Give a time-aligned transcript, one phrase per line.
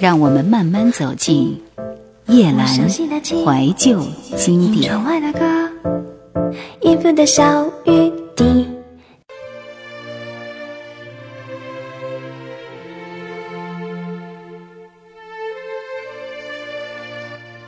[0.00, 1.60] 让我们慢慢走进
[2.28, 4.02] 叶阑怀旧
[4.34, 4.90] 经典。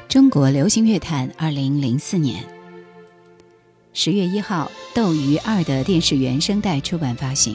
[0.09, 2.43] 中国流行乐坛，二零零四年
[3.93, 7.55] 十月一号，《斗鱼二》的电视原声带出版发行。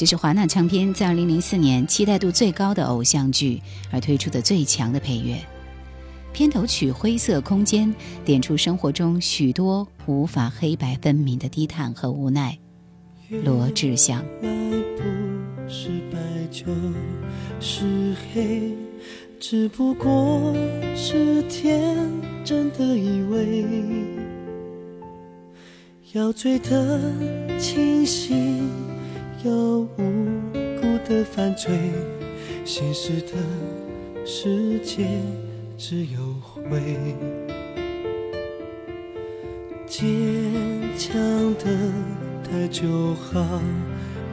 [0.00, 3.60] 这是华纳唱片在2004年期待度最高的偶像剧
[3.90, 5.36] 而推出的最强的配乐。
[6.32, 7.86] 片头曲《灰色空间》
[8.24, 12.58] 点出生活中许多无法黑白分明的低叹和无奈。
[13.44, 14.24] 罗志祥。
[19.38, 20.54] 只不过
[20.96, 22.08] 是天
[22.42, 23.66] 真的以为
[26.14, 26.98] 要醉得
[27.58, 28.99] 清醒。
[29.42, 29.86] 要无
[30.80, 31.72] 辜的犯罪，
[32.64, 33.32] 现实的
[34.26, 35.06] 世界
[35.78, 36.78] 只有灰。
[39.86, 40.06] 坚
[40.98, 41.18] 强
[41.54, 41.64] 的
[42.44, 43.60] 太久，好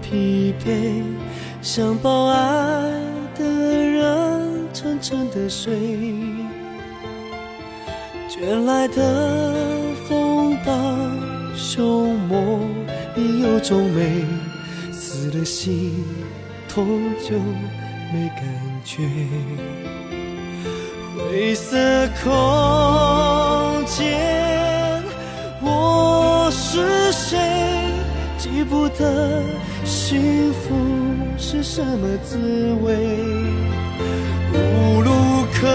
[0.02, 1.02] 疲惫，
[1.62, 2.92] 想抱爱
[3.38, 5.74] 的人沉沉的睡。
[8.30, 9.54] 卷来的
[10.06, 10.74] 风暴，
[11.56, 12.60] 凶猛
[13.16, 14.47] 亦有种美。
[15.30, 16.06] 死了心
[16.70, 17.38] 痛就
[18.14, 18.46] 没感
[18.86, 19.04] 觉，
[21.18, 21.76] 灰色
[22.24, 25.04] 空间，
[25.62, 27.38] 我是谁？
[28.38, 29.44] 记不得
[29.84, 30.74] 幸福
[31.38, 32.38] 是什么滋
[32.82, 32.96] 味，
[34.54, 35.12] 无路
[35.60, 35.68] 可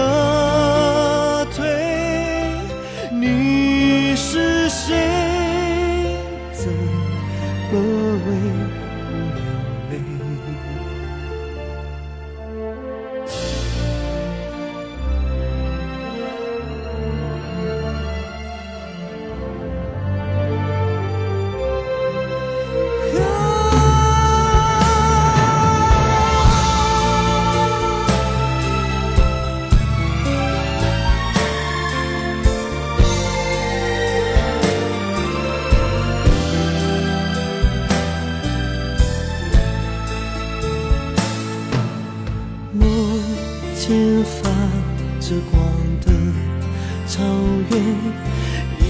[44.43, 44.49] 发
[45.21, 45.63] 着光
[46.05, 46.11] 的
[47.07, 47.23] 草
[47.71, 47.79] 原，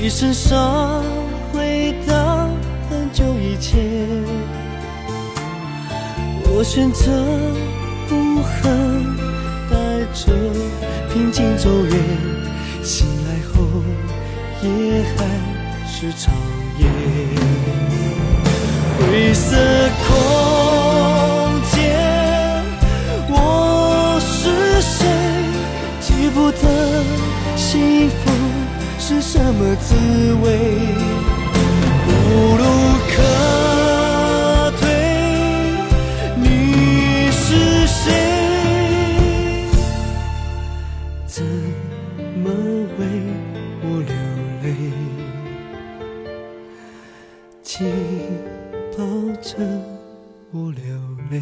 [0.01, 1.03] 一身上
[1.51, 2.49] 回到
[2.89, 3.79] 很久以前，
[6.45, 7.11] 我选择
[8.09, 9.15] 不恨，
[9.69, 9.75] 带
[10.13, 10.33] 着
[11.13, 11.93] 平静走远，
[12.83, 13.63] 醒来后
[14.63, 15.23] 也还
[15.87, 16.33] 是长
[16.79, 16.81] 夜。
[18.97, 19.55] 灰色
[20.07, 20.62] 空
[27.73, 28.29] 幸福。
[28.99, 29.95] 是什么滋
[30.43, 30.45] 味？
[32.07, 32.11] 无
[32.55, 32.63] 路
[33.09, 33.15] 可
[34.79, 34.83] 退，
[36.37, 38.05] 你是谁？
[41.25, 41.43] 怎
[42.43, 42.51] 么
[42.99, 43.01] 为
[43.81, 44.13] 我流
[44.61, 44.65] 泪？
[47.63, 47.73] 紧
[48.95, 49.03] 抱
[49.41, 49.57] 着
[50.51, 50.79] 我流
[51.31, 51.41] 泪。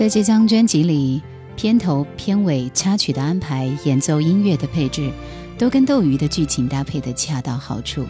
[0.00, 1.20] 在这张专辑里，
[1.56, 5.12] 片头、片尾、插曲的安排、演奏音乐的配置，
[5.58, 8.06] 都跟斗鱼的剧情搭配的恰到好处。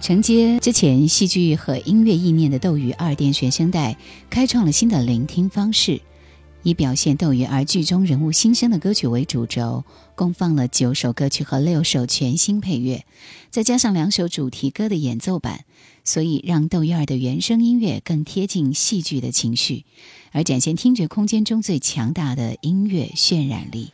[0.00, 3.98] 承接之前戏剧和音乐意念的斗鱼二电学声带，
[4.30, 6.00] 开创了新的聆听方式。
[6.62, 9.84] 以表现斗鱼儿剧中人物心声的歌曲为主轴，
[10.14, 13.04] 共放了九首歌曲和六首全新配乐，
[13.50, 15.64] 再加上两首主题歌的演奏版，
[16.04, 19.84] 所以让斗鱼儿的原声音乐更贴近戏剧的情绪，
[20.30, 23.90] 而展现听觉空间中最强大的音乐渲染力。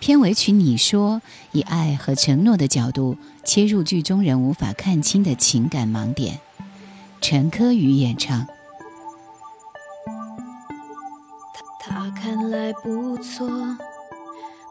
[0.00, 1.22] 片尾曲《你说》
[1.52, 6.38] 以爱和承诺的角度切入剧中人无法看清的情感盲点，
[7.20, 8.46] 陈柯宇演唱。
[12.82, 13.46] 不错，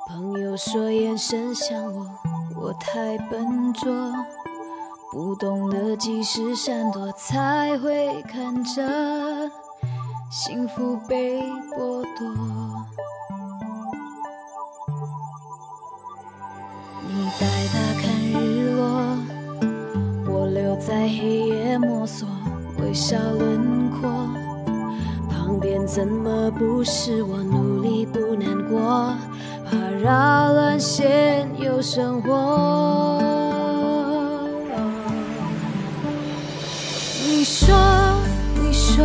[0.07, 2.05] 朋友说眼神像我，
[2.55, 3.91] 我太笨拙，
[5.11, 8.81] 不懂得及时闪躲，才会看着
[10.29, 11.41] 幸福被
[11.71, 12.27] 剥夺。
[17.07, 19.17] 你带他看日落，
[20.27, 22.27] 我留在黑夜摸索
[22.79, 24.09] 微笑轮廓。
[25.29, 27.72] 旁边怎么不是我努
[28.13, 29.17] 不难过，
[29.65, 33.19] 怕扰乱现有生活。
[37.25, 37.75] 你说，
[38.61, 39.03] 你说，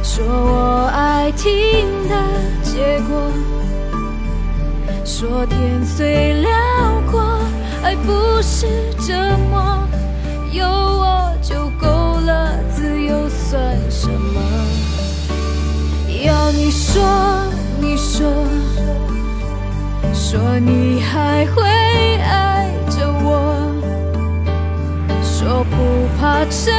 [0.00, 2.14] 说我爱听的
[2.62, 3.20] 结果，
[5.04, 6.50] 说天虽辽
[7.10, 7.20] 阔，
[7.82, 8.68] 爱不是
[9.04, 9.12] 折
[9.50, 9.86] 磨，
[10.52, 11.88] 有我就够
[12.24, 13.76] 了，自由算
[16.98, 17.44] 说，
[17.80, 18.26] 你说，
[20.12, 21.62] 说你还会
[22.22, 23.70] 爱着我，
[25.22, 26.74] 说不怕承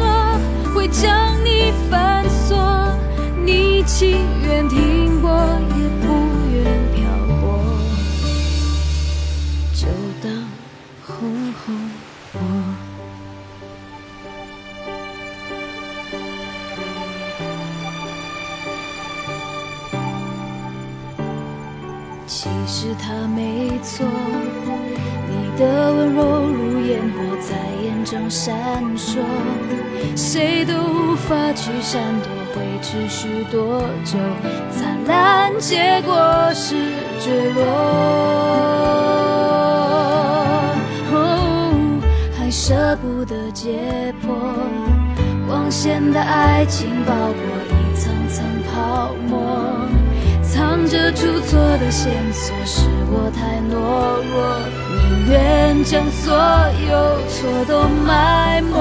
[0.00, 0.38] 诺
[0.74, 2.58] 会将你反锁，
[3.44, 4.26] 你情
[22.32, 24.06] 其实他没错，
[25.28, 28.56] 你的温柔如烟火在眼中闪
[28.96, 29.18] 烁，
[30.14, 34.16] 谁都无法去闪躲，会持续多久？
[34.70, 36.14] 灿烂结果
[36.54, 36.76] 是
[37.18, 37.64] 坠落，
[41.12, 42.00] 哦，
[42.38, 44.28] 还舍不得解剖，
[45.48, 47.34] 光鲜的爱情包裹
[47.74, 49.49] 一层层泡沫。
[50.90, 54.58] 这出错的线索，是我太懦弱，
[54.90, 56.34] 宁愿将所
[56.88, 56.90] 有
[57.28, 58.74] 错都埋没。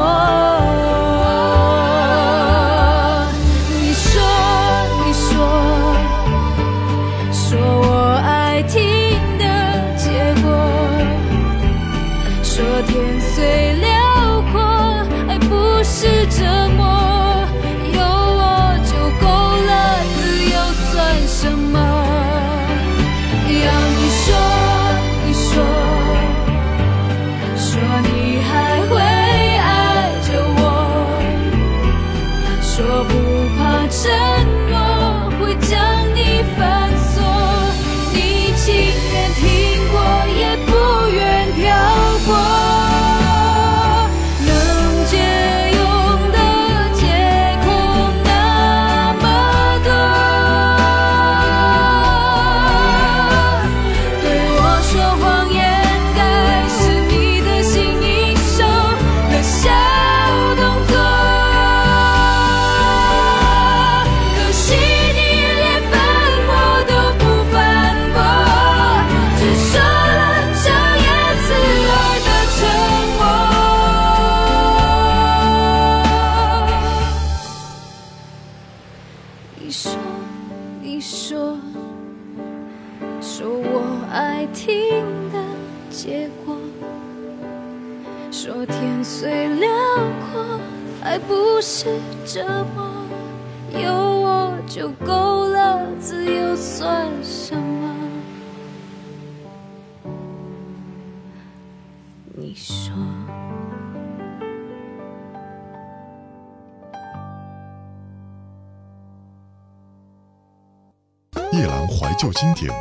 [111.89, 112.71] 怀旧经典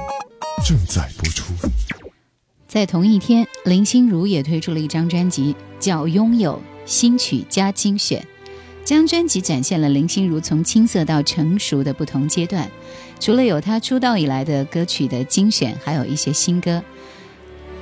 [0.65, 1.55] 正在播出。
[2.67, 8.21] 在同一天，林心如也推出了一张专辑，叫《拥有新曲加精选》。
[8.85, 12.71] 这张专辑展现了林心如从青涩到成熟的不同阶段，
[13.19, 16.83] 除了有她出道以来的歌曲的精选，还有一些新歌。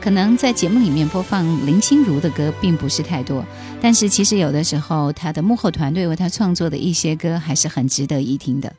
[0.00, 3.45] 可能在节目里面播放林心如的歌并不是太多，
[3.81, 8.73] 但是其实有的时候她的幕后团队为她创作的一些歌还是很值得一听的。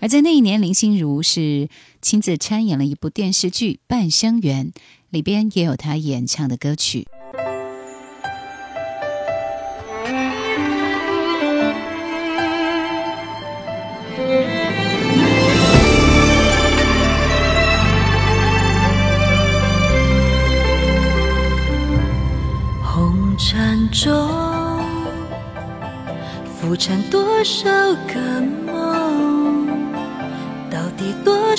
[0.00, 1.68] 而在那一年，林心如是
[2.00, 4.66] 亲自参演了一部电视剧《半生缘》，
[5.10, 7.06] 里边也有她演唱的歌曲。
[22.82, 24.10] 红尘中
[26.60, 27.64] 浮沉多少
[28.06, 28.69] 个梦，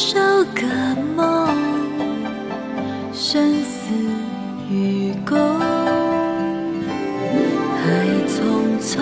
[0.04, 0.18] 少
[0.56, 0.66] 个
[1.16, 1.56] 梦，
[3.14, 3.94] 生死
[4.68, 5.38] 与共，
[7.78, 7.84] 太
[8.28, 8.42] 匆
[8.82, 8.98] 匆，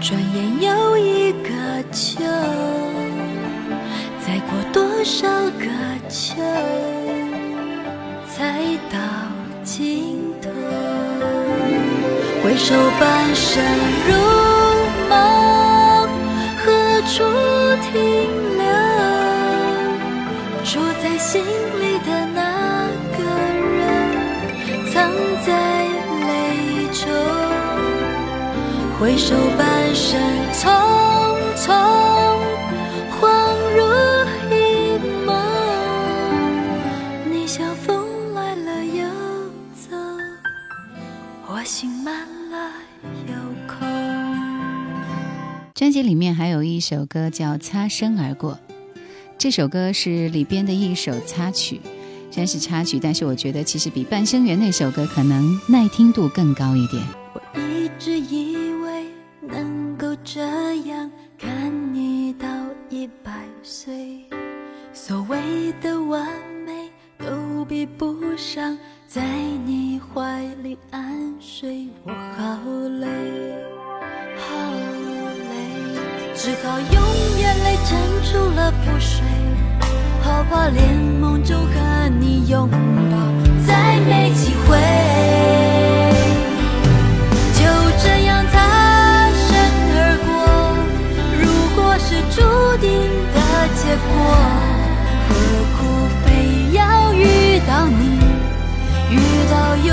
[0.00, 1.50] 转眼又一个
[1.90, 2.22] 秋，
[4.24, 5.66] 再过多少个
[6.08, 6.40] 秋？
[8.28, 8.96] 才到
[9.64, 10.48] 尽头。
[12.44, 13.60] 回首半生
[14.06, 14.14] 如
[15.08, 16.08] 梦，
[16.64, 17.24] 何处
[17.92, 18.43] 停？
[21.34, 22.86] 心里的那
[23.18, 23.24] 个
[23.74, 23.82] 人，
[24.86, 25.10] 藏
[25.44, 25.50] 在
[26.28, 27.02] 泪中，
[29.00, 30.20] 回首半生
[30.52, 30.70] 匆
[31.56, 31.74] 匆，
[33.20, 33.20] 恍
[33.74, 33.82] 如
[34.54, 34.54] 一
[35.26, 35.34] 梦。
[37.32, 39.02] 你像风来了又
[39.74, 39.96] 走，
[41.48, 42.70] 我心满了
[43.26, 43.34] 又
[43.66, 43.74] 空。
[45.74, 48.52] 专辑里面还有一首歌叫《擦身而过》，
[49.44, 51.78] 这首歌是里边的一首插曲，
[52.30, 57.04] 虽然是插曲，但是我觉得其实比《半生缘》那首歌可能耐听度更高一点。
[57.34, 59.04] 我一直以为
[59.42, 60.40] 能够这
[60.86, 62.48] 样看你到
[62.88, 63.32] 一百
[63.62, 64.24] 岁，
[64.94, 65.36] 所谓
[65.82, 66.26] 的完
[66.64, 69.22] 美都比不上在
[69.66, 71.86] 你怀里安睡。
[72.04, 72.58] 我好
[72.98, 73.06] 累，
[74.38, 74.56] 好
[75.50, 79.20] 累，只好用眼泪撑住了不睡，
[80.44, 82.76] 好怕连梦中和你拥抱
[83.66, 84.76] 再没机会。
[87.54, 87.60] 就
[88.02, 88.58] 这样擦
[89.30, 89.48] 身
[89.94, 90.28] 而过，
[91.40, 91.42] 如
[91.74, 92.42] 果是注
[92.78, 92.88] 定
[93.32, 93.38] 的
[93.74, 94.12] 结果，
[95.28, 95.30] 何
[95.78, 95.80] 苦
[96.24, 96.26] 非
[96.72, 96.82] 要
[97.14, 97.22] 遇
[97.66, 98.02] 到你？
[99.10, 99.16] 遇
[99.50, 99.88] 到又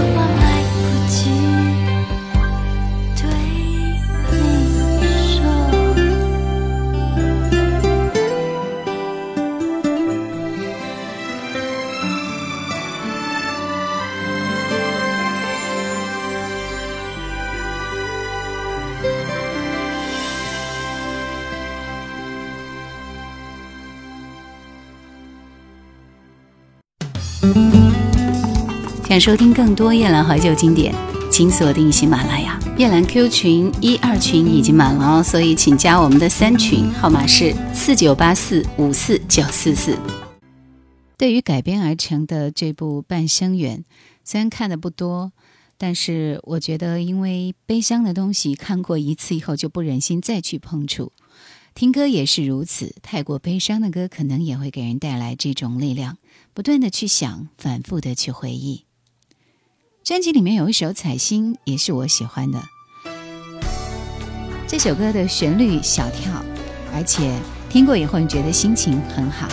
[0.00, 0.21] 破，
[29.12, 30.94] 想收听更多夜兰怀旧经典，
[31.30, 32.58] 请锁定喜马拉雅。
[32.78, 39.98] 夜兰 Q 群一二群已经满了哦，所以请加我们的三群，号码是四九八四五四九四四。
[41.18, 43.80] 对于改编而成的这部《半生缘》，
[44.24, 45.32] 虽然看的不多，
[45.76, 51.12] 但是我觉得，因为悲伤的东西看过一次以后就不忍心再去碰触，
[51.74, 52.94] 听歌也是如此。
[53.02, 56.16] 太过悲伤的歌，可能也会给人带来这种力量，
[56.54, 58.86] 不断的去想，反复的去回忆。
[60.04, 62.60] 专辑里面有一首《彩星》，也是我喜欢的。
[64.66, 66.44] 这首歌的旋律小跳，
[66.92, 67.32] 而且
[67.70, 69.46] 听过以后你觉得心情很好。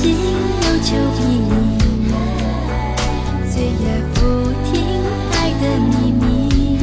[0.00, 0.16] 心有
[0.82, 2.08] 求必应，
[3.50, 4.18] 岁月不
[4.64, 4.72] 停
[5.32, 6.80] 爱的秘密。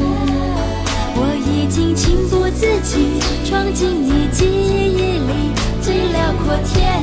[1.16, 5.50] 我已经情不自禁闯进你记忆里
[5.82, 7.02] 最辽阔天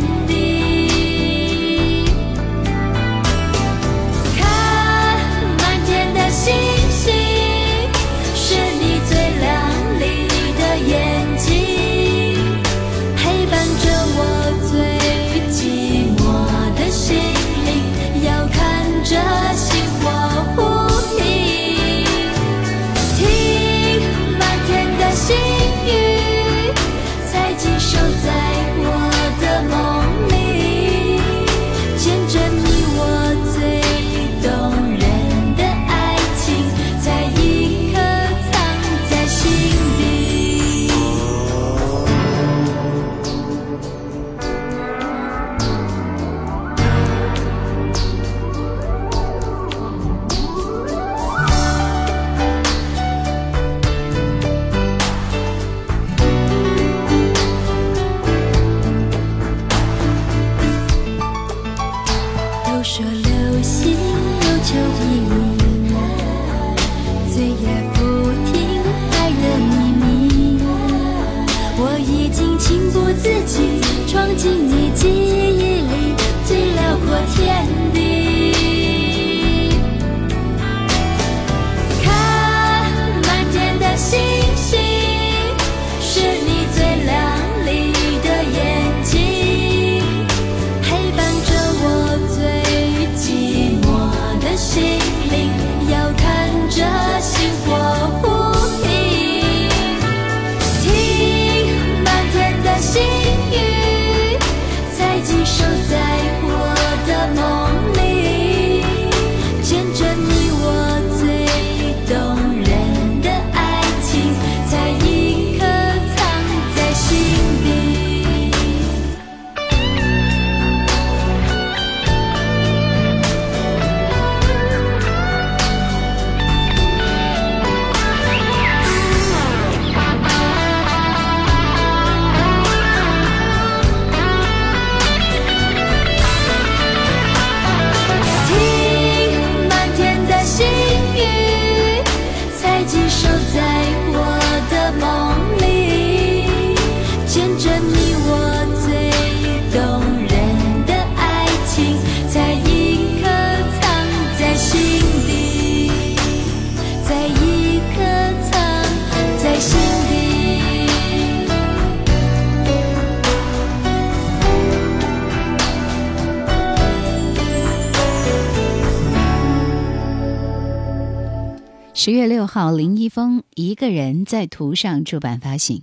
[172.05, 175.81] 十月六号，林一峰一个人在途上出版发行，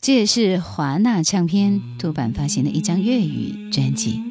[0.00, 4.22] 这也是华纳唱片出版发行的一张粤语专辑。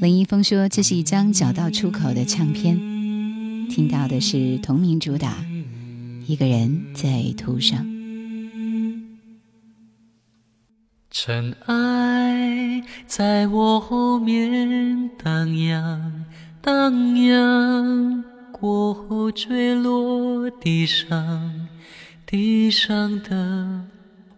[0.00, 2.74] 林一峰说，这是一张找到出口的唱片。
[3.68, 5.34] 听到的是同名主打
[6.26, 7.84] 《一个人在途上》。
[11.10, 16.24] 尘埃在我后面荡漾，
[16.62, 18.24] 荡漾，
[18.58, 21.68] 过后坠落地上，
[22.24, 23.82] 地上的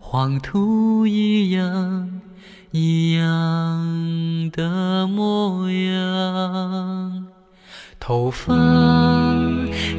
[0.00, 2.20] 黄土一样，
[2.72, 7.26] 一样的模样。
[8.00, 8.52] 头发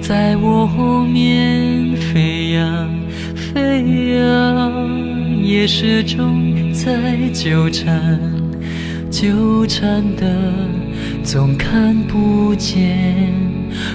[0.02, 2.90] 在我后面飞扬，
[3.34, 8.20] 飞扬，也始终在纠缠，
[9.10, 10.54] 纠缠的
[11.24, 13.34] 总看不见，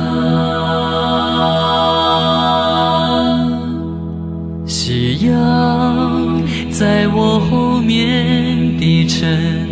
[4.66, 9.66] 夕阳在我后面低沉，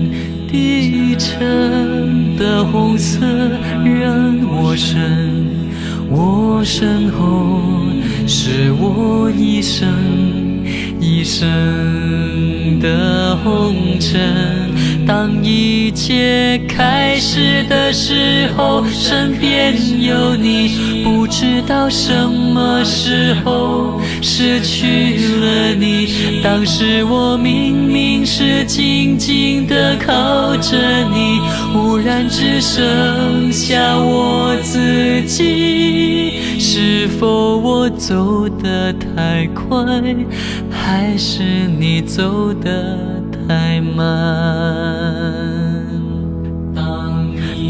[0.51, 3.21] 低沉的红色
[3.85, 5.47] 让我身，
[6.11, 7.61] 我身后
[8.27, 9.89] 是我一生
[11.01, 14.75] 一生的红尘，
[15.07, 26.41] 当一切开始的时候，身边有你，不知道什么时候失去了你。
[26.43, 30.77] 当时我明明是紧紧的靠着
[31.13, 31.41] 你，
[31.73, 36.36] 忽然只剩下我自己。
[36.69, 39.77] 是否我走得太快，
[40.69, 41.45] 还是
[41.79, 42.99] 你走得
[43.47, 44.05] 太慢？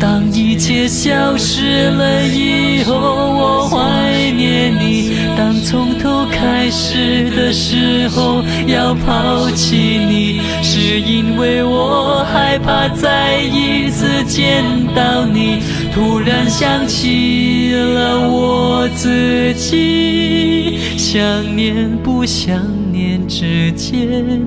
[0.01, 15.61] 当一切消失了以后，我怀念你；当从头开始的时候，要抛弃你，是因为我害怕再一次见到你。
[15.97, 24.47] 突然想起了我自己，想念不想念之间。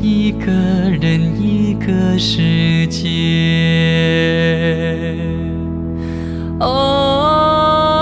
[0.00, 0.50] 一个
[0.98, 3.04] 人，一个世界。
[6.58, 7.97] 哦。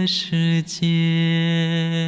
[0.00, 1.99] 的世界。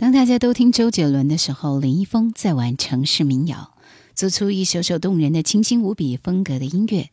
[0.00, 3.74] 当大家都听周杰伦的时候，林一峰在玩城市民谣，
[4.14, 7.10] 做出一首首动人的清新无比风格的音乐。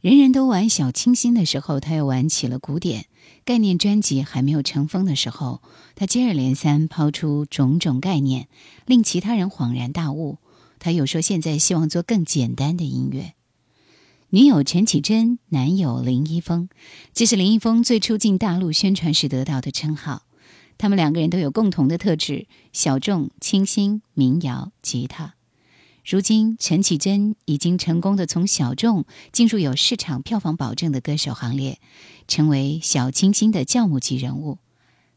[0.00, 3.06] 人人都玩小清新的时候，他又玩起了古典。
[3.44, 5.60] 概念专辑还没有成风的时候，
[5.96, 8.46] 他接二连三抛出种种概念，
[8.86, 10.38] 令其他人恍然大悟。
[10.78, 13.32] 他又说现在希望做更简单的音乐。
[14.28, 16.68] 女友陈绮贞，男友林一峰，
[17.12, 20.22] 这是林一峰最初进大陆宣传时得到的称号。
[20.80, 25.34] 他们两个人都有共同的特质：小众、清新、民谣、吉他。
[26.06, 31.78] 如今，陈绮贞已经成功的从小众进入有市场票房保证的歌手行列，
[32.26, 34.56] 成为小清新的教母级人物。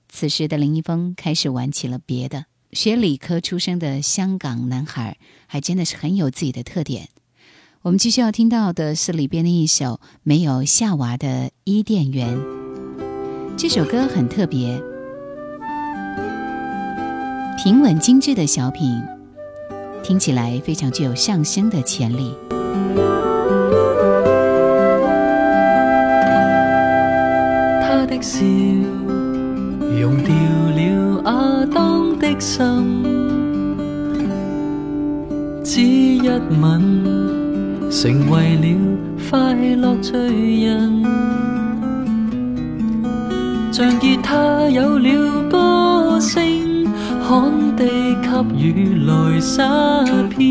[0.10, 2.48] 此时的林一峰开始玩起了别的。
[2.74, 7.08] 学理科出生的香港男孩，还真的是很有自己的特点。
[7.84, 12.38] 我们继续要听到的是里边的一首没有夏娃的伊甸园。
[13.56, 14.93] 这首歌很特别。
[17.64, 19.02] 平稳精致的小品，
[20.04, 22.36] 听起来非常具有上升的潜力。
[27.82, 28.44] 他的笑
[29.98, 30.36] 融掉
[30.76, 33.02] 了亚当的心，
[35.64, 36.28] 只一
[36.62, 38.78] 吻成为了
[39.32, 40.20] 快乐罪
[40.66, 41.02] 人，
[43.72, 46.63] 像吉他有了歌声。
[47.34, 47.84] 旱地
[48.22, 48.30] 给
[48.64, 49.64] 雨来洒
[50.38, 50.46] 遍，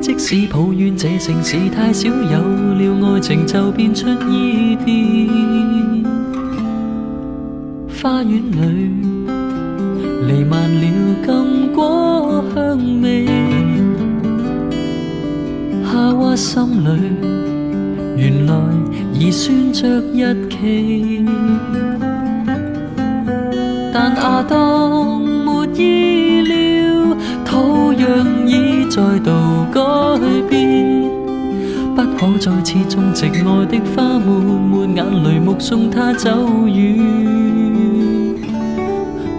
[0.00, 2.40] 即使抱怨这城市太少，有
[2.74, 6.02] 了爱情就变出伊甸。
[8.02, 8.90] 花园里
[10.26, 10.82] 弥漫了
[11.24, 13.24] 禁果香味，
[15.84, 16.88] 夏娃心里
[18.16, 18.52] 原来
[19.12, 21.24] 已算着日期，
[23.92, 25.23] 但亚当。
[25.76, 29.30] 意料，土壤已再度
[29.72, 29.80] 改
[30.48, 31.08] 变，
[31.94, 36.30] 不可再次种植爱的花，抹抹眼泪，目送它走
[36.66, 36.96] 远。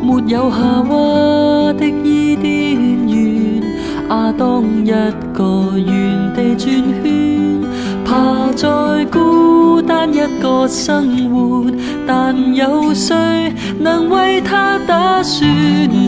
[0.01, 3.61] 没有夏娃的伊甸园，
[4.09, 4.91] 亚当一
[5.33, 7.61] 个原地转圈，
[8.05, 11.65] 爬在孤单一个生活，
[12.07, 13.15] 但有谁
[13.79, 15.49] 能为他打算？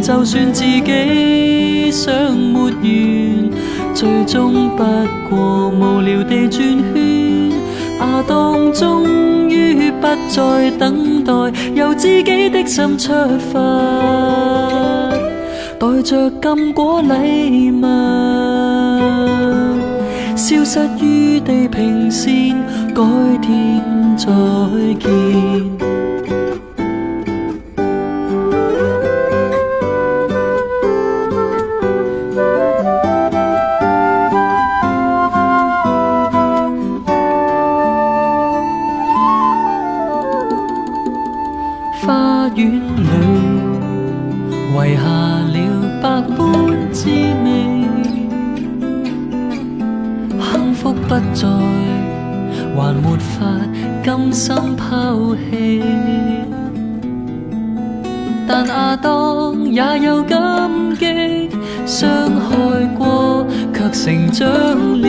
[0.01, 3.49] 就算自己想没完，
[3.93, 4.83] 最终不
[5.29, 6.61] 过无聊地转
[6.93, 7.51] 圈。
[7.99, 11.33] 亚当终于不再等待，
[11.73, 13.11] 由自己的心出
[13.51, 13.59] 发，
[15.77, 17.83] 带着禁果礼物，
[20.37, 22.55] 消失于地平线，
[22.93, 23.03] 改
[23.41, 23.83] 天
[24.15, 24.25] 再
[24.99, 25.86] 见
[51.39, 51.47] 在
[52.75, 53.45] 还没法
[54.03, 54.31] 甘。
[54.31, 55.83] 心抛弃，
[58.47, 61.49] 但亚当也有感激，
[61.85, 64.47] 伤害过却成长
[65.01, 65.07] 了。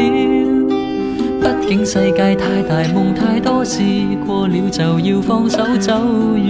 [1.41, 3.83] 毕竟世界太大，梦太多，试
[4.27, 5.93] 过了就要放手走
[6.37, 6.47] 远。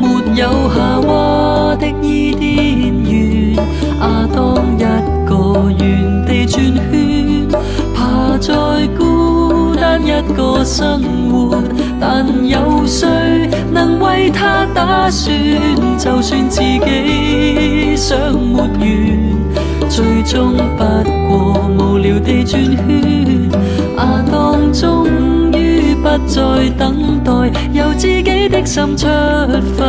[0.00, 4.38] 没有夏娃的伊甸园，亚当
[4.78, 4.84] 一
[5.70, 7.48] 原地转圈。
[8.40, 8.54] 在
[8.96, 11.60] 孤单一个生活，
[11.98, 13.08] 但有谁
[13.72, 15.34] 能为他打算？
[15.98, 18.70] 就算自己想没完，
[19.88, 20.84] 最终不
[21.28, 23.50] 过无聊地转圈。
[23.96, 25.08] 亚当终
[25.52, 27.32] 于不再等待，
[27.72, 29.08] 由自己的心出
[29.76, 29.84] 发，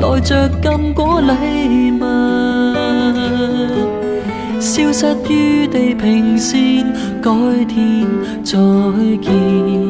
[0.00, 2.95] 带着禁果礼物。
[4.76, 6.84] 消失于地平线，
[7.22, 7.30] 改
[7.64, 8.06] 天
[8.44, 8.58] 再
[9.22, 9.85] 见。